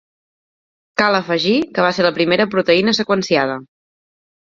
[1.01, 3.65] Cal afegir que va ser la primera proteïna seqüenciada.